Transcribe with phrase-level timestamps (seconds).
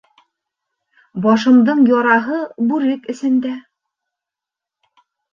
[1.25, 2.37] Башымдың яраһы
[2.71, 3.51] бүрек эсендә.